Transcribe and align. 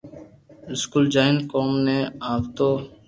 اسڪول 0.73 1.05
جائين 1.13 1.37
ڪوم 1.51 1.69
تي 1.85 1.97
آوتو 2.31 2.69